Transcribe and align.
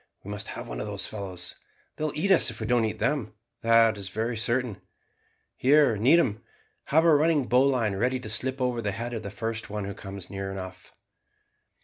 We 0.23 0.31
must 0.31 0.47
have 0.47 0.67
one 0.67 0.79
of 0.79 0.87
those 0.87 1.05
fellows. 1.05 1.53
They 1.95 2.03
will 2.03 2.15
eat 2.17 2.31
us 2.31 2.49
if 2.49 2.59
we 2.59 2.65
don't 2.65 2.85
eat 2.85 2.97
them, 2.97 3.35
that 3.61 3.99
is 3.99 4.09
very 4.09 4.35
certain. 4.35 4.81
Here, 5.55 5.95
Needham, 5.95 6.41
have 6.85 7.03
a 7.05 7.15
running 7.15 7.45
bowline 7.45 7.93
ready 7.95 8.19
to 8.21 8.27
slip 8.31 8.59
over 8.59 8.81
the 8.81 8.93
head 8.93 9.13
of 9.13 9.21
the 9.21 9.29
first 9.29 9.67
who 9.67 9.93
comes 9.93 10.27
near 10.27 10.51
enough." 10.51 10.95